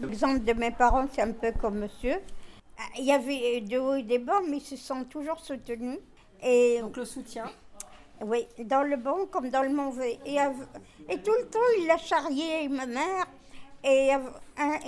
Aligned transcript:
L'exemple 0.00 0.40
de 0.40 0.52
mes 0.54 0.72
parents, 0.72 1.06
c'est 1.12 1.22
un 1.22 1.32
peu 1.32 1.52
comme 1.52 1.78
monsieur. 1.78 2.16
Il 2.98 3.04
y 3.04 3.12
avait 3.12 3.60
de 3.60 3.78
hauts 3.78 3.94
et 3.94 4.02
des 4.02 4.18
bas, 4.18 4.40
mais 4.48 4.56
ils 4.56 4.60
se 4.60 4.76
sont 4.76 5.04
toujours 5.04 5.38
soutenus. 5.38 5.98
Et 6.42 6.80
Donc 6.80 6.96
le 6.96 7.04
soutien. 7.04 7.44
oui, 8.20 8.46
dans 8.58 8.82
le 8.82 8.96
bon 8.96 9.26
comme 9.30 9.50
dans 9.50 9.62
le 9.62 9.70
mauvais. 9.70 10.18
Et, 10.26 10.36
tout 11.18 11.32
le 11.38 11.46
temps, 11.48 11.58
il 11.80 11.90
a 11.90 11.96
charrié 11.96 12.68
ma 12.68 12.86
mère. 12.86 13.26
Et 13.84 14.10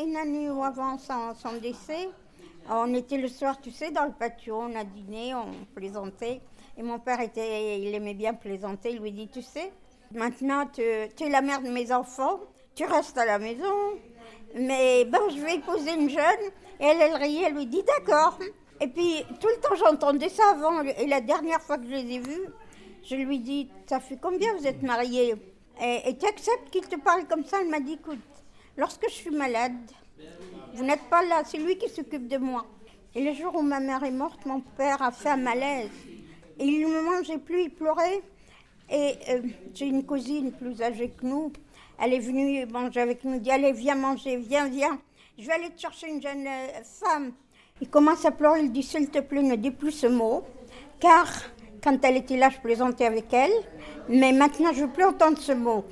une 0.03 0.16
année 0.16 0.50
ou 0.50 0.64
avant 0.64 0.99
son, 0.99 1.35
son 1.35 1.57
décès, 1.59 2.09
on 2.69 2.93
était 2.95 3.19
le 3.19 3.29
soir, 3.29 3.61
tu 3.61 3.71
sais, 3.71 3.91
dans 3.91 4.07
le 4.07 4.13
patio, 4.13 4.59
on 4.59 4.75
a 4.75 4.85
dîné, 4.85 5.35
on 5.35 5.53
plaisantait. 5.75 6.41
Et 6.77 6.83
mon 6.83 6.99
père, 6.99 7.21
était, 7.21 7.81
il 7.81 7.95
aimait 7.95 8.15
bien 8.15 8.35
plaisanter. 8.35 8.91
Il 8.93 9.01
lui 9.01 9.13
dit, 9.13 9.29
tu 9.29 9.43
sais, 9.43 9.73
maintenant, 10.13 10.67
tu, 10.67 10.83
tu 11.17 11.25
es 11.25 11.29
la 11.29 11.43
mère 11.43 11.63
de 11.63 11.69
mes 11.69 11.93
enfants, 11.93 12.41
tu 12.75 12.85
restes 12.85 13.19
à 13.19 13.25
la 13.25 13.38
maison. 13.38 13.65
Mais 14.57 15.04
bon, 15.04 15.29
je 15.31 15.41
vais 15.41 15.57
épouser 15.57 15.93
une 15.93 16.11
jeune. 16.11 16.51
Et 16.80 16.84
elle, 16.84 17.01
elle 17.01 17.14
riait, 17.14 17.45
elle 17.47 17.55
lui 17.55 17.66
dit, 17.66 17.83
d'accord. 17.83 18.38
Et 18.80 18.88
puis, 18.88 19.24
tout 19.41 19.48
le 19.48 19.60
temps, 19.60 19.74
j'entendais 19.74 20.28
ça 20.28 20.51
avant. 20.51 20.83
Et 20.83 21.06
la 21.06 21.20
dernière 21.20 21.60
fois 21.60 21.78
que 21.78 21.84
je 21.84 21.91
les 21.91 22.14
ai 22.14 22.19
vus, 22.19 22.48
je 23.05 23.16
lui 23.16 23.38
dis, 23.38 23.69
ça 23.87 24.00
fait 24.00 24.19
combien 24.20 24.55
vous 24.55 24.66
êtes 24.66 24.83
mariés? 24.83 25.34
Et 25.80 26.16
tu 26.16 26.27
acceptes 26.27 26.70
qu'il 26.70 26.87
te 26.87 26.97
parle 26.97 27.27
comme 27.27 27.45
ça? 27.45 27.59
Elle 27.61 27.69
m'a 27.69 27.80
dit, 27.80 27.95
écoute, 27.95 28.19
lorsque 28.77 29.09
je 29.09 29.14
suis 29.14 29.30
malade, 29.30 29.73
vous 30.75 30.84
n'êtes 30.84 31.09
pas 31.11 31.23
là, 31.23 31.42
c'est 31.45 31.59
lui 31.59 31.78
qui 31.78 31.88
s'occupe 31.88 32.28
de 32.28 32.38
moi. 32.38 32.66
Et 33.14 33.23
le 33.23 33.33
jour 33.33 33.55
où 33.55 33.62
ma 33.62 33.80
mère 33.80 34.05
est 34.05 34.11
morte, 34.11 34.45
mon 34.45 34.61
père 34.61 35.00
a 35.00 35.11
fait 35.11 35.30
un 35.30 35.38
malaise. 35.38 35.91
Et 36.59 36.64
il 36.64 36.86
ne 36.86 37.00
mangeait 37.00 37.38
plus, 37.38 37.62
il 37.64 37.70
pleurait. 37.70 38.20
Et 38.91 39.14
euh, 39.30 39.42
j'ai 39.75 39.86
une 39.86 40.05
cousine 40.05 40.52
plus 40.52 40.83
âgée 40.83 41.11
que 41.11 41.25
nous. 41.25 41.52
Elle 41.98 42.12
est 42.14 42.18
venue 42.18 42.66
manger 42.66 43.00
avec 43.00 43.24
nous. 43.24 43.38
Dit 43.38 43.50
Allez, 43.50 43.73
viens 43.73 43.95
manger, 43.95 44.36
viens, 44.36 44.68
viens. 44.68 44.98
Je 45.38 45.46
vais 45.46 45.52
aller 45.52 45.70
te 45.70 45.80
chercher 45.80 46.09
une 46.09 46.20
jeune 46.22 46.46
euh, 46.46 46.82
femme. 47.02 47.32
Il 47.80 47.88
commence 47.88 48.24
à 48.24 48.30
pleurer. 48.30 48.60
Il 48.60 48.72
dit 48.72 48.82
S'il 48.82 49.08
te 49.11 49.19
plaît, 49.20 49.42
ne 49.42 49.56
dis 49.56 49.70
plus 49.70 49.92
ce 49.92 50.06
mot. 50.06 50.42
Car 51.00 51.27
quand 51.83 51.98
elle 52.05 52.17
était 52.17 52.36
là, 52.36 52.48
je 52.50 52.58
plaisantais 52.58 53.06
avec 53.06 53.33
elle. 53.33 53.52
Mais 54.08 54.33
maintenant, 54.33 54.72
je 54.72 54.83
ne 54.83 54.86
veux 54.86 54.92
plus 54.92 55.05
entendre 55.05 55.39
ce 55.39 55.52
mot. 55.52 55.84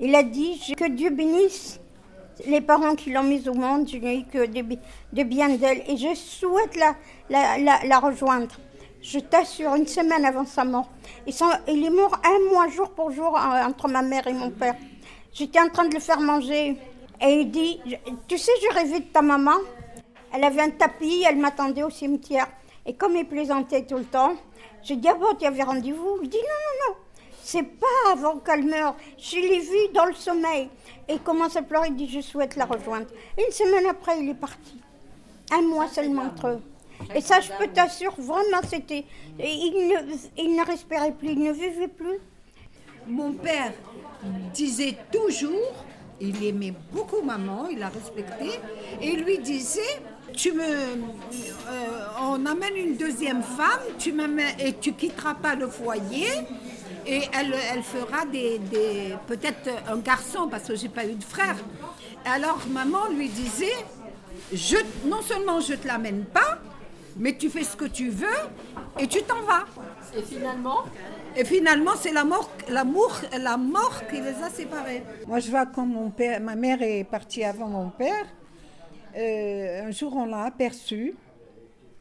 Il 0.00 0.14
a 0.14 0.22
dit 0.22 0.60
Que 0.76 0.88
Dieu 0.88 1.10
bénisse 1.10 1.80
les 2.46 2.60
parents 2.60 2.94
qui 2.94 3.12
l'ont 3.12 3.22
mise 3.22 3.48
au 3.48 3.54
monde. 3.54 3.88
Je 3.88 3.98
n'ai 3.98 4.20
eu 4.20 4.24
que 4.24 4.46
de, 4.46 4.76
de 5.12 5.22
bien 5.22 5.48
d'elle. 5.50 5.82
Et 5.88 5.96
je 5.96 6.14
souhaite 6.14 6.76
la, 7.28 7.98
rejoindre. 8.00 8.54
Je 9.00 9.18
t'assure, 9.18 9.74
une 9.74 9.86
semaine 9.88 10.24
avant 10.24 10.44
sa 10.46 10.64
mort. 10.64 10.88
Il 11.26 11.84
est 11.84 11.90
mort 11.90 12.20
un 12.24 12.52
mois, 12.52 12.68
jour 12.68 12.90
pour 12.90 13.10
jour, 13.10 13.34
en- 13.34 13.66
entre 13.68 13.88
ma 13.88 14.00
mère 14.02 14.26
et 14.28 14.32
mon 14.32 14.50
père. 14.50 14.76
J'étais 15.32 15.60
en 15.60 15.68
train 15.68 15.86
de 15.88 15.94
le 15.94 16.00
faire 16.00 16.20
manger. 16.20 16.76
Et 17.20 17.32
il 17.40 17.50
dit 17.50 17.80
Je- 17.86 17.96
Tu 18.28 18.38
sais, 18.38 18.52
j'ai 18.60 18.68
rêvé 18.78 19.00
de 19.00 19.04
ta 19.06 19.22
maman. 19.22 19.56
Elle 20.34 20.44
avait 20.44 20.62
un 20.62 20.70
tapis, 20.70 21.24
elle 21.28 21.36
m'attendait 21.36 21.82
au 21.82 21.90
cimetière. 21.90 22.48
Et 22.86 22.94
comme 22.94 23.16
il 23.16 23.26
plaisantait 23.26 23.84
tout 23.86 23.96
le 23.96 24.04
temps, 24.04 24.34
j'ai 24.82 24.96
dit 24.96 25.08
Ah 25.08 25.14
bon, 25.14 25.34
tu 25.38 25.46
avais 25.46 25.62
rendez-vous? 25.62 26.18
Il 26.22 26.28
dit 26.28 26.38
Non, 26.38 26.42
non, 26.42 26.94
non. 26.94 26.96
C'est 27.44 27.62
pas 27.64 28.12
avant 28.12 28.38
qu'elle 28.38 28.64
meure. 28.64 28.94
Je 29.18 29.36
l'ai 29.36 29.58
vue 29.60 29.92
dans 29.94 30.04
le 30.06 30.14
sommeil. 30.14 30.68
Et 31.08 31.14
il 31.14 31.20
commence 31.20 31.56
à 31.56 31.62
pleurer. 31.62 31.88
Il 31.88 31.96
dit 31.96 32.08
Je 32.08 32.20
souhaite 32.20 32.56
la 32.56 32.64
rejoindre. 32.66 33.06
Une 33.38 33.52
semaine 33.52 33.86
après, 33.86 34.20
il 34.20 34.28
est 34.28 34.34
parti. 34.34 34.80
Un 35.52 35.62
mois 35.62 35.88
seulement 35.88 36.22
entre 36.22 36.48
eux. 36.48 36.62
Et 37.14 37.20
ça, 37.20 37.40
je 37.40 37.50
peux 37.58 37.66
t'assurer, 37.66 38.14
vraiment, 38.18 38.60
c'était. 38.68 39.04
Il 39.38 39.88
ne, 39.88 40.16
il 40.40 40.54
ne 40.56 40.64
respirait 40.64 41.12
plus, 41.12 41.30
il 41.30 41.40
ne 41.42 41.52
vivait 41.52 41.88
plus. 41.88 42.18
Mon 43.12 43.32
père 43.34 43.72
disait 44.54 44.96
toujours, 45.12 45.84
il 46.18 46.42
aimait 46.46 46.72
beaucoup 46.90 47.20
maman, 47.20 47.68
il 47.70 47.78
l'a 47.78 47.90
respecté, 47.90 48.58
et 49.02 49.16
lui 49.16 49.36
disait, 49.38 50.00
tu 50.32 50.52
me, 50.52 50.62
euh, 50.62 52.06
on 52.22 52.46
amène 52.46 52.74
une 52.74 52.96
deuxième 52.96 53.42
femme, 53.42 53.82
tu 53.98 54.14
et 54.58 54.72
tu 54.80 54.94
quitteras 54.94 55.34
pas 55.34 55.54
le 55.54 55.68
foyer, 55.68 56.26
et 57.06 57.20
elle, 57.34 57.82
fera 57.82 58.24
peut-être 59.26 59.68
un 59.88 59.98
garçon 59.98 60.48
parce 60.48 60.64
que 60.64 60.74
j'ai 60.74 60.88
pas 60.88 61.04
eu 61.04 61.12
de 61.12 61.24
frère. 61.24 61.56
Alors 62.24 62.60
maman 62.70 63.08
lui 63.08 63.28
disait, 63.28 63.76
je, 64.54 64.76
non 65.04 65.20
seulement 65.20 65.60
je 65.60 65.74
te 65.74 65.86
l'amène 65.86 66.24
pas, 66.24 66.60
mais 67.18 67.36
tu 67.36 67.50
fais 67.50 67.64
ce 67.64 67.76
que 67.76 67.84
tu 67.84 68.08
veux 68.08 68.42
et 68.98 69.06
tu 69.06 69.22
t'en 69.22 69.42
vas. 69.42 69.66
Et 70.16 70.22
finalement, 70.22 70.84
Et 71.36 71.44
finalement, 71.44 71.92
c'est 71.98 72.12
la 72.12 72.24
mort, 72.24 72.50
la 72.68 72.84
qui 74.10 74.20
les 74.20 74.42
a 74.42 74.50
séparés. 74.50 75.02
Moi, 75.26 75.38
je 75.40 75.50
vois 75.50 75.66
quand 75.66 75.86
ma 75.86 76.54
mère 76.54 76.82
est 76.82 77.04
partie 77.04 77.42
avant 77.44 77.68
mon 77.68 77.88
père. 77.90 78.26
euh, 79.16 79.86
un 79.86 79.90
jour, 79.90 80.14
on 80.16 80.26
l'a 80.26 80.44
aperçu. 80.44 81.14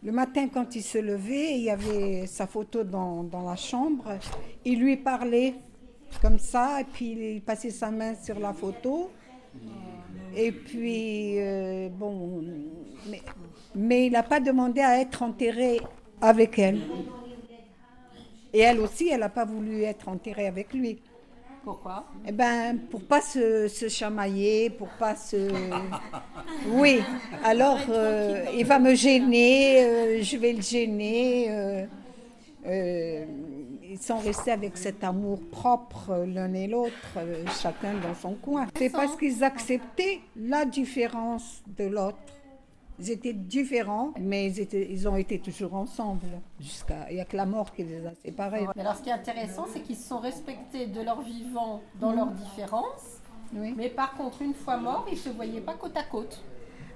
Le 0.04 0.12
matin, 0.12 0.48
quand 0.54 0.76
il 0.76 0.82
se 0.82 0.98
levait, 0.98 1.54
il 1.54 1.64
y 1.64 1.70
avait 1.70 2.26
sa 2.26 2.48
photo 2.48 2.84
dans, 2.84 3.24
dans 3.24 3.48
la 3.48 3.56
chambre. 3.56 4.18
Il 4.66 4.80
lui 4.80 4.98
parlait 4.98 5.54
comme 6.22 6.40
ça, 6.40 6.82
et 6.82 6.86
puis 6.86 7.36
il 7.36 7.42
passait 7.42 7.70
sa 7.70 7.92
main 7.92 8.16
sur 8.16 8.40
la 8.40 8.52
photo. 8.52 9.12
Et 10.36 10.52
puis, 10.52 11.36
euh, 11.40 11.90
bon, 11.90 12.44
mais 13.76 14.08
il 14.08 14.12
n'a 14.12 14.24
pas 14.24 14.40
demandé 14.40 14.82
à 14.82 15.00
être 15.00 15.22
enterré 15.24 15.80
avec 16.20 16.58
elle. 16.60 16.82
Et 18.54 18.60
elle 18.60 18.80
aussi, 18.80 19.10
elle 19.10 19.22
n'a 19.22 19.30
pas 19.30 19.46
voulu 19.46 19.84
être 19.84 20.08
enterrée 20.10 20.48
avec 20.48 20.74
lui. 20.74 21.00
pourquoi? 21.64 22.06
Eh 22.28 22.32
ben, 22.32 22.78
pour 22.90 23.02
pas 23.04 23.22
se, 23.22 23.68
se 23.68 23.88
chamailler, 23.88 24.70
pour 24.70 24.90
pas 24.90 25.16
se. 25.16 25.50
Oui. 26.70 27.02
Alors, 27.44 27.80
euh, 27.90 28.44
il 28.58 28.66
va 28.66 28.80
me 28.80 28.94
gêner, 28.96 29.84
euh, 29.84 30.22
je 30.24 30.38
vais 30.38 30.54
le 30.54 30.62
gêner. 30.62 31.48
euh, 32.66 33.26
ils 33.84 34.02
sont 34.02 34.20
restés 34.20 34.52
avec 34.52 34.78
cet 34.78 35.04
amour 35.04 35.40
propre 35.52 36.26
l'un 36.26 36.54
et 36.54 36.68
l'autre, 36.68 36.94
euh, 37.18 37.44
chacun 37.62 37.94
dans 37.96 38.16
son 38.16 38.36
coin. 38.36 38.68
C'est 38.78 38.90
parce 38.90 39.16
qu'ils 39.18 39.44
acceptaient 39.44 40.20
la 40.36 40.64
différence 40.66 41.62
de 41.78 41.86
l'autre. 41.86 42.18
Ils 43.00 43.10
étaient 43.12 43.34
différents, 43.34 44.14
mais 44.20 44.48
ils, 44.48 44.60
étaient- 44.60 44.88
ils 44.92 45.08
ont 45.08 45.16
été 45.16 45.40
toujours 45.40 45.74
ensemble. 45.74 46.26
Jusqu'à, 46.60 47.10
il 47.10 47.16
n'y 47.16 47.22
a 47.22 47.26
que 47.26 47.36
la 47.38 47.46
mort 47.46 47.74
qui 47.74 47.84
les 47.84 48.06
a 48.06 48.14
séparés. 48.14 48.66
Mais 48.76 48.82
alors 48.82 48.96
ce 48.96 49.02
qui 49.02 49.10
est 49.10 49.14
intéressant, 49.14 49.66
c'est 49.72 49.82
qu'ils 49.82 49.96
se 49.98 50.08
sont 50.08 50.20
respectés 50.20 50.88
de 50.88 51.02
leur 51.02 51.22
vivant 51.22 51.82
dans 52.00 52.12
leurs 52.12 52.32
différences. 52.32 53.20
Oui. 53.54 53.74
Mais 53.76 53.90
par 53.90 54.14
contre, 54.16 54.42
une 54.44 54.54
fois 54.54 54.78
morts, 54.78 55.06
ils 55.10 55.16
ne 55.16 55.20
se 55.20 55.30
voyaient 55.30 55.62
pas 55.62 55.74
côte 55.74 55.98
à 55.98 56.04
côte. 56.04 56.42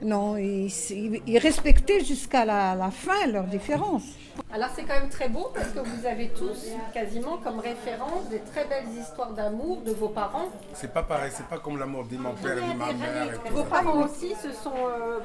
Non, 0.02 0.38
ils, 0.38 1.38
respectaient 1.38 2.04
jusqu'à 2.04 2.46
la, 2.46 2.76
la 2.76 2.92
fin 2.92 3.28
leurs 3.28 3.46
différences. 3.46 4.04
Alors 4.52 4.70
c'est 4.76 4.84
quand 4.84 5.00
même 5.00 5.10
très 5.10 5.30
beau 5.30 5.50
parce 5.54 5.70
que 5.70 5.80
vous 5.80 6.06
avez 6.06 6.30
tous 6.30 6.68
quasiment 6.94 7.38
comme 7.38 7.60
référence 7.60 8.28
des 8.30 8.40
très 8.40 8.66
belles 8.66 8.88
histoires 9.00 9.32
d'amour 9.32 9.82
de 9.82 9.92
vos 9.92 10.10
parents. 10.10 10.50
C'est 10.74 10.92
pas 10.94 11.04
pareil, 11.04 11.32
c'est 11.34 11.48
pas 11.48 11.58
comme 11.60 11.80
l'amour 11.80 12.06
de 12.06 12.18
mon 12.18 12.34
père 12.34 12.58
et 12.58 12.62
de 12.74 12.78
ma 12.78 12.92
mère. 12.94 13.34
et 13.34 13.48
tout 13.50 13.56
Vos 13.56 13.64
parents 13.64 14.04
aussi, 14.04 14.34
ce 14.42 14.52
sont 14.52 14.74
euh, 14.76 15.20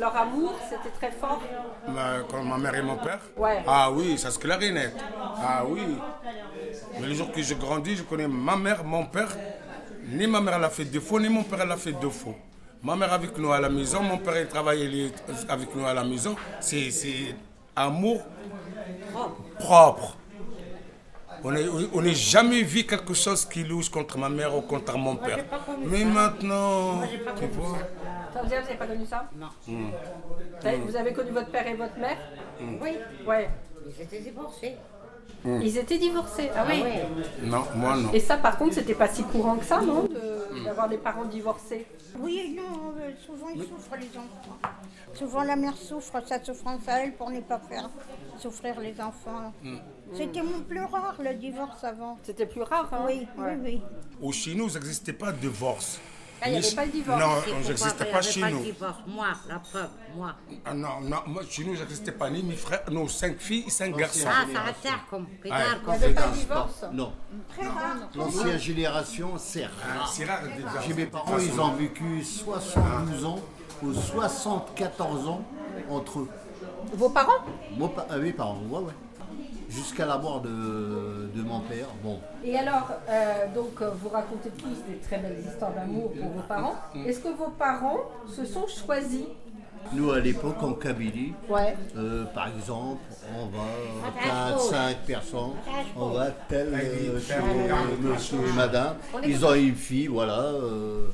leur 0.00 0.16
amour, 0.16 0.54
c'était 0.68 0.94
très 0.94 1.12
fort. 1.12 1.40
Ma- 1.88 2.22
quand 2.28 2.42
ma 2.42 2.58
mère 2.58 2.74
et 2.74 2.82
mon 2.82 2.96
père? 2.96 3.20
Ouais. 3.36 3.62
Ah 3.66 3.90
oui, 3.92 4.18
ça 4.18 4.30
se 4.30 4.38
clarinette. 4.38 4.96
Ah 5.36 5.64
oui. 5.68 5.82
Mais 7.00 7.06
le 7.06 7.14
jour 7.14 7.30
que 7.30 7.42
je 7.42 7.54
grandis, 7.54 7.96
je 7.96 8.02
connais 8.02 8.28
ma 8.28 8.56
mère, 8.56 8.82
mon 8.84 9.06
père. 9.06 9.36
Ni 10.08 10.26
ma 10.26 10.40
mère 10.40 10.54
elle 10.56 10.64
a 10.64 10.70
fait 10.70 10.84
défaut, 10.84 11.18
ni 11.20 11.28
mon 11.28 11.42
père 11.44 11.60
elle 11.62 11.72
a 11.72 11.76
fait 11.76 11.92
défaut. 11.92 12.34
Ma 12.82 12.94
mère 12.94 13.12
avec 13.12 13.36
nous 13.38 13.52
à 13.52 13.60
la 13.60 13.68
maison, 13.68 14.02
mon 14.02 14.18
père 14.18 14.38
il 14.40 14.46
travaillait 14.46 14.84
il 14.86 15.00
est 15.06 15.50
avec 15.50 15.74
nous 15.74 15.84
à 15.86 15.94
la 15.94 16.04
maison. 16.04 16.36
C'est 16.60 16.90
c'est 16.90 17.34
amour 17.74 18.22
propre. 19.58 20.16
On 21.44 21.50
n'est 21.52 21.66
on 21.92 22.00
n'est 22.02 22.14
jamais 22.14 22.62
vu 22.62 22.84
quelque 22.84 23.14
chose 23.14 23.44
qui 23.44 23.62
louche 23.64 23.88
contre 23.90 24.18
ma 24.18 24.28
mère 24.28 24.56
ou 24.56 24.60
contre 24.62 24.96
mon 24.98 25.16
père. 25.16 25.38
Mais 25.84 26.04
maintenant, 26.04 27.00
tu 27.38 27.46
vois, 27.46 27.78
Ça, 28.32 28.42
vous 28.42 28.48
n'avez 28.50 28.74
pas 28.74 28.86
connu 28.86 29.06
ça 29.06 29.28
Non. 29.36 29.48
Vous 29.66 30.66
avez- 30.66 30.76
Vous 30.78 30.96
avez 30.96 31.12
connu 31.12 31.30
votre 31.30 31.50
père 31.50 31.66
et 31.66 31.74
votre 31.74 31.98
mère 31.98 32.18
Oui, 32.82 32.92
Ouais. 33.26 33.48
ils 33.86 34.02
étaient 34.02 34.20
divorcés. 34.20 34.76
Ils 35.44 35.78
étaient 35.78 35.98
divorcés. 35.98 36.50
Ah 36.56 36.64
oui. 36.68 36.82
non, 37.42 37.64
moi 37.76 37.96
non. 37.96 38.10
Et 38.12 38.20
ça, 38.20 38.36
par 38.36 38.58
contre, 38.58 38.74
c'était 38.74 38.94
pas 38.94 39.08
si 39.08 39.22
courant 39.24 39.56
que 39.56 39.64
ça, 39.64 39.80
non 39.80 40.04
de- 40.04 40.35
D'avoir 40.64 40.88
des 40.88 40.98
parents 40.98 41.24
divorcés. 41.24 41.86
Oui, 42.18 42.56
non, 42.56 42.94
euh, 42.98 43.10
souvent 43.24 43.48
ils 43.54 43.62
souffrent 43.62 43.96
les 43.98 44.08
enfants. 44.16 44.58
Souvent 45.14 45.42
la 45.42 45.56
mère 45.56 45.76
souffre, 45.76 46.22
sa 46.26 46.42
souffrance 46.42 46.86
à 46.88 47.00
elle 47.04 47.14
pour 47.14 47.30
ne 47.30 47.40
pas 47.40 47.58
faire 47.58 47.90
souffrir 48.38 48.80
les 48.80 49.00
enfants. 49.00 49.52
C'était 50.12 50.42
mon 50.42 50.60
plus 50.60 50.80
rare 50.84 51.16
le 51.20 51.34
divorce 51.34 51.82
avant. 51.84 52.18
C'était 52.22 52.46
plus 52.46 52.62
rare, 52.62 52.88
hein? 52.92 53.04
Oui, 53.06 53.26
Ouais. 53.36 53.56
oui, 53.62 53.80
oui. 54.22 54.52
Au 54.54 54.56
nous, 54.56 54.68
ça 54.68 54.78
n'existait 54.78 55.12
pas 55.12 55.32
de 55.32 55.38
divorce. 55.38 56.00
Ah, 56.42 56.48
il 56.48 56.52
n'y 56.52 56.58
Ni- 56.60 56.66
avait 56.66 56.76
pas 56.76 56.84
le 56.84 56.90
divorce. 56.92 57.20
Non, 57.20 57.28
pourquoi 57.34 57.58
n'existait 57.68 58.04
pas 58.04 58.22
chez 58.22 58.40
pas 58.40 58.50
nous. 58.50 58.62
divorce. 58.62 58.98
Moi, 59.06 59.26
la 59.48 59.58
preuve, 59.58 59.88
moi. 60.14 60.34
Ah 60.64 60.74
non, 60.74 61.00
non, 61.02 61.16
moi, 61.26 61.42
chez 61.48 61.64
nous, 61.64 61.74
ça 61.76 61.80
n'existait 61.82 62.12
pas 62.12 62.28
ni 62.30 62.42
mes 62.42 62.54
frères, 62.56 62.82
nos 62.90 63.08
cinq 63.08 63.38
filles, 63.40 63.70
cinq 63.70 63.96
garçons. 63.96 64.26
Ah, 64.28 64.44
ça 64.52 64.60
va 64.60 64.72
faire 64.74 65.06
comme 65.08 65.26
Il 65.44 65.50
n'y 65.50 65.56
avait 65.56 66.12
pas 66.14 66.28
de 66.28 66.34
divorce 66.34 66.84
Non. 66.92 67.12
Très 67.48 67.66
rare. 67.66 67.96
L'ancienne 68.14 68.58
génération, 68.58 69.32
c'est 69.38 69.64
Ah, 69.64 69.98
rare. 69.98 70.08
C'est 70.12 70.24
rare 70.24 70.42
déjà. 70.42 70.80
J'ai 70.86 70.94
mes 70.94 71.06
parents, 71.06 71.38
ils 71.38 71.58
ont 71.60 71.72
vécu 71.72 72.22
72 72.22 73.24
ans 73.24 73.38
aux 73.82 73.92
74 73.92 75.28
ans 75.28 75.42
entre 75.90 76.20
eux. 76.20 76.28
Vos 76.92 77.08
parents? 77.08 77.32
Ah, 78.10 78.16
mes 78.18 78.32
parents, 78.32 78.60
ouais, 78.70 78.78
ouais. 78.80 78.92
Jusqu'à 79.68 80.06
la 80.06 80.16
mort 80.18 80.40
de, 80.42 80.48
de 81.34 81.42
mon 81.42 81.60
père. 81.60 81.86
Bon, 82.02 82.18
Et 82.44 82.56
alors, 82.56 82.88
euh, 83.08 83.46
donc, 83.54 83.82
vous 83.82 84.08
racontez 84.08 84.50
tous 84.50 84.76
des 84.88 84.96
très 84.98 85.18
belles 85.18 85.42
histoires 85.46 85.72
d'amour 85.72 86.12
pour 86.12 86.30
vos 86.30 86.42
parents. 86.42 86.76
Est-ce 87.06 87.20
que 87.20 87.28
vos 87.36 87.50
parents 87.58 87.98
se 88.28 88.44
sont 88.44 88.66
choisis? 88.68 89.24
Nous 89.92 90.10
à 90.10 90.18
l'époque 90.18 90.60
en 90.64 90.72
Kabylie, 90.74 91.32
Ouais. 91.48 91.76
euh, 91.96 92.24
par 92.34 92.48
exemple, 92.48 93.00
on 93.38 93.46
va 93.56 94.50
4, 94.50 94.60
5 94.60 94.96
personnes, 95.06 95.52
on 95.96 96.06
va 96.08 96.30
tel 96.48 96.74
euh, 96.74 97.20
chez 97.20 97.34
monsieur 98.00 98.38
et 98.48 98.52
madame. 98.52 98.96
Ils 99.24 99.46
ont 99.46 99.54
une 99.54 99.76
fille, 99.76 100.08
voilà. 100.08 100.40
euh, 100.40 101.06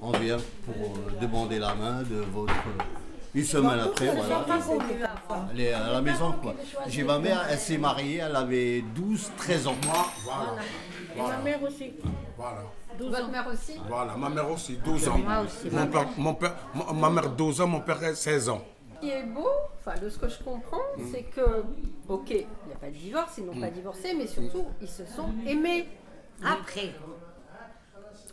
on 0.00 0.12
vient 0.12 0.38
pour 0.64 0.74
euh, 0.96 1.20
demander 1.20 1.58
la 1.58 1.74
main 1.74 2.00
de 2.02 2.24
votre. 2.32 2.54
Une 3.34 3.44
semaine 3.44 3.78
après, 3.80 4.06
voilà. 4.14 4.44
Elle 5.52 5.60
est 5.60 5.72
à 5.72 5.92
la 5.92 6.00
maison, 6.00 6.32
quoi. 6.42 6.54
J'ai 6.88 7.04
ma 7.04 7.18
mère, 7.18 7.46
elle 7.48 7.58
s'est 7.58 7.78
mariée, 7.78 8.16
elle 8.18 8.34
avait 8.34 8.82
12, 8.94 9.30
13 9.36 9.66
ans. 9.68 9.76
Voilà. 10.24 10.56
Ma 11.16 11.36
mère 11.38 11.62
aussi. 11.62 11.92
Voilà. 12.36 12.62
Votre 12.98 13.30
mère 13.30 13.46
aussi 13.50 13.78
Voilà, 13.88 14.16
ma 14.16 14.28
mère 14.28 14.50
aussi, 14.50 14.76
12 14.84 15.08
ans. 15.08 15.18
Moi 15.18 15.40
aussi, 15.40 15.70
Mon 15.74 15.86
père, 15.86 16.06
mon 16.18 16.34
père, 16.34 16.54
ma- 16.92 17.08
mère 17.10 17.30
12 17.30 17.60
ans, 17.60 17.66
mon 17.66 17.80
père 17.80 17.98
16 18.14 18.48
ans. 18.48 18.62
Ce 18.96 19.00
qui 19.06 19.10
est 19.12 19.22
beau, 19.22 19.48
enfin 19.78 19.98
de 19.98 20.10
ce 20.10 20.18
que 20.18 20.28
je 20.28 20.42
comprends, 20.42 20.82
c'est 21.10 21.22
que, 21.22 21.64
ok, 22.08 22.30
il 22.30 22.36
n'y 22.36 22.72
a 22.74 22.76
pas 22.78 22.88
de 22.88 22.92
divorce, 22.92 23.32
ils 23.38 23.46
n'ont 23.46 23.58
pas 23.58 23.70
divorcé, 23.70 24.14
mais 24.14 24.26
surtout, 24.26 24.66
ils 24.82 24.88
se 24.88 25.06
sont 25.06 25.30
aimés. 25.46 25.86
Après. 26.44 26.90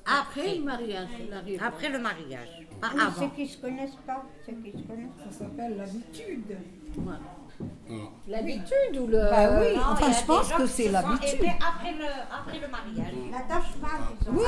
Après 0.08 0.56
le 0.56 0.64
mariage. 0.64 1.10
Après 1.62 1.90
le 1.90 2.00
mariage. 2.00 2.68
Pas 2.80 2.88
avant. 2.88 3.20
ceux 3.20 3.30
qui 3.36 3.44
ne 3.44 3.48
se 3.48 3.58
connaissent 3.58 3.98
pas, 4.06 4.24
ceux 4.46 4.54
qui 4.54 4.72
se 4.72 4.88
connaissent 4.88 5.10
Ça 5.32 5.40
s'appelle 5.40 5.78
l'habitude. 5.78 6.58
L'habitude 8.28 8.98
ou 9.00 9.08
le. 9.08 9.18
Bah 9.18 9.60
oui, 9.60 9.76
Non, 9.76 9.82
enfin 9.92 10.12
je 10.12 10.26
pense 10.26 10.54
que 10.54 10.66
c'est 10.68 10.90
l'habitude. 10.90 11.48
Après 11.60 11.92
le, 11.94 12.06
après 12.32 12.60
le 12.60 12.68
mariage. 12.68 13.14
L'attachement, 13.32 13.88
disons. 14.20 14.32
Oui, 14.34 14.44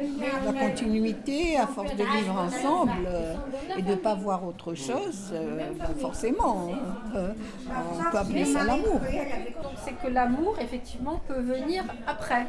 euh, 0.00 0.52
la 0.52 0.60
continuité, 0.60 1.56
à 1.56 1.66
force 1.66 1.94
de 1.94 2.04
vivre 2.04 2.36
ensemble 2.38 2.92
euh, 3.06 3.34
et 3.76 3.82
de 3.82 3.90
ne 3.90 3.94
pas 3.96 4.14
voir 4.14 4.44
autre 4.46 4.74
chose, 4.74 5.30
euh, 5.32 5.70
ben 5.78 5.94
forcément, 6.00 6.70
on 6.70 7.10
peut, 7.12 7.32
on 7.68 8.10
peut 8.10 8.18
appeler 8.18 8.44
ça 8.44 8.64
l'amour. 8.64 9.00
Donc 9.00 9.72
c'est 9.84 9.92
que 9.94 10.08
l'amour, 10.12 10.56
effectivement, 10.60 11.20
peut 11.28 11.40
venir 11.40 11.84
après. 12.06 12.46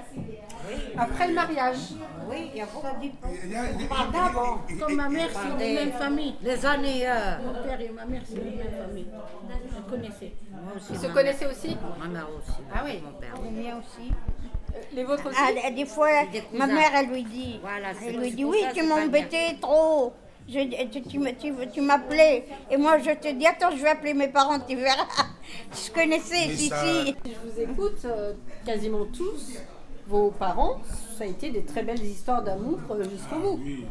Après 0.97 1.27
le 1.27 1.33
mariage. 1.33 1.77
Oui, 2.29 2.49
il 2.53 2.59
y 2.59 2.61
a 2.61 2.65
beaucoup. 2.65 2.87
D'avant. 4.13 4.59
Comme 4.79 4.95
ma 4.95 5.09
mère, 5.09 5.27
c'est 5.31 5.57
Des- 5.57 5.69
une 5.69 5.75
même 5.75 5.91
famille. 5.91 6.35
Les 6.41 6.65
années. 6.65 7.03
euh, 7.09 7.37
Mon 7.45 7.63
père 7.63 7.81
et 7.81 7.89
ma 7.89 8.05
mère, 8.05 8.21
c'est 8.25 8.35
une 8.35 8.57
même 8.57 8.71
famille. 8.87 9.07
Je 9.75 9.89
connaissais. 9.89 10.33
Ils 10.91 10.97
se 10.99 11.07
connaissaient 11.07 11.47
aussi 11.47 11.77
Ma 11.99 12.07
mère 12.07 12.27
aussi. 12.37 12.57
Ah 12.73 12.81
oui. 12.85 13.01
Mon 13.03 13.19
père. 13.19 13.33
Le 13.43 13.49
mien 13.61 13.75
aussi. 13.79 14.11
Les 14.93 15.03
vôtres 15.03 15.27
aussi 15.27 15.37
Ah, 15.39 15.71
des 15.71 15.85
fois, 15.85 16.09
des 16.31 16.43
ma 16.57 16.67
mère, 16.67 16.91
elle 16.95 17.07
lui 17.07 17.23
dit, 17.23 17.59
Voilà, 17.61 17.89
elle 18.05 18.17
lui 18.19 18.31
dit, 18.31 18.45
oui, 18.45 18.57
ça, 18.61 18.71
tu 18.73 18.83
m'embêtais 18.83 19.55
trop. 19.61 20.13
Je, 20.49 20.59
tu 20.91 21.01
tu, 21.03 21.19
me- 21.19 21.31
tu, 21.31 21.53
tu 21.71 21.81
m'appelais. 21.81 22.45
Et 22.69 22.75
moi, 22.77 22.97
je 22.99 23.11
te 23.11 23.31
dis, 23.31 23.45
attends, 23.47 23.71
je 23.71 23.81
vais 23.81 23.89
appeler 23.89 24.13
mes 24.13 24.27
parents, 24.27 24.59
tu 24.59 24.75
verras. 24.75 25.05
Je 25.73 25.91
connaissais, 25.91 26.49
si, 26.55 26.67
ça- 26.69 26.83
si. 26.83 27.15
Si 27.25 27.31
je 27.33 27.49
vous 27.49 27.71
écoute, 27.71 27.99
euh, 28.05 28.33
quasiment 28.65 29.05
tous, 29.05 29.57
vos 30.07 30.31
parents, 30.31 30.77
ça 31.17 31.23
a 31.23 31.27
été 31.27 31.51
des 31.51 31.63
très 31.63 31.83
belles 31.83 32.03
histoires 32.03 32.41
d'amour 32.41 32.79
euh, 32.89 33.03
jusqu'au 33.09 33.35
bout. 33.35 33.59
Oui. 33.63 33.85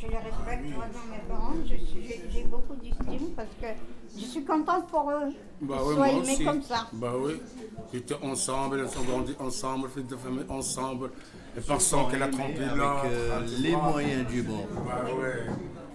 Je 0.00 0.06
les 0.06 0.16
respecte 0.16 0.66
vraiment, 0.66 1.04
mes 1.10 1.28
parents. 1.28 1.52
Je 1.64 1.76
suis- 1.76 2.20
J'ai 2.32 2.44
beaucoup 2.44 2.74
d'estime 2.76 3.28
parce 3.36 3.48
que 3.60 3.66
je 4.18 4.24
suis 4.24 4.44
contente 4.44 4.86
pour 4.88 5.10
eux. 5.10 5.32
Bah 5.60 5.76
oui, 5.84 5.94
soient 5.94 6.08
aimés 6.08 6.20
aussi. 6.22 6.44
comme 6.44 6.62
ça. 6.62 6.86
Bah 6.92 7.12
oui. 7.18 7.32
J'étais 7.92 8.14
ensemble, 8.22 8.80
elles 8.80 8.98
ont 8.98 9.04
grandi 9.04 9.34
ensemble, 9.38 9.88
fait 9.90 10.02
de 10.06 10.16
famille 10.16 10.44
ensemble. 10.48 11.10
Et 11.56 11.60
pensant 11.60 12.06
qu'elle 12.06 12.22
a 12.22 12.28
trompé 12.28 12.62
avec 12.64 12.76
là. 12.78 13.02
euh, 13.06 13.40
les 13.58 13.76
moyens 13.76 14.26
du 14.28 14.42
bord. 14.42 14.66
Bah 14.86 15.04
ouais. 15.20 15.46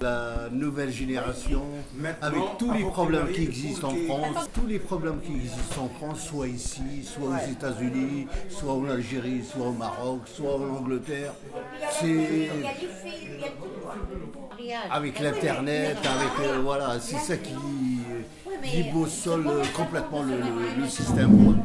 La 0.02 0.50
nouvelle 0.52 0.92
génération, 0.92 1.64
Maintenant, 1.98 2.28
avec 2.28 2.58
tous 2.60 2.72
les 2.74 2.84
problèmes 2.84 3.32
qui 3.32 3.44
existent 3.44 3.88
en 3.88 3.96
France, 3.96 4.50
tous 4.54 4.68
les 4.68 4.78
problèmes 4.78 5.20
qui 5.22 5.32
existent 5.34 5.84
en 5.86 5.90
France, 5.90 6.20
soit 6.28 6.48
ici, 6.48 7.02
soit 7.04 7.30
aux 7.30 7.52
États-Unis, 7.52 8.28
soit 8.50 8.74
en 8.74 8.86
Algérie, 8.90 9.42
soit 9.44 9.66
au 9.68 9.72
Maroc, 9.72 10.20
soit 10.26 10.58
en 10.58 10.76
Angleterre, 10.76 11.32
c'est 11.90 12.50
avec 14.92 15.20
l'internet, 15.20 15.98
avec 15.98 16.48
euh, 16.50 16.60
voilà, 16.64 17.00
c'est 17.00 17.18
ça 17.18 17.38
qui, 17.38 17.54
qui 18.64 18.84
boussole 18.92 19.48
complètement 19.76 20.24
le, 20.24 20.38
le- 20.38 20.82
le 20.82 20.88
système. 20.88 21.58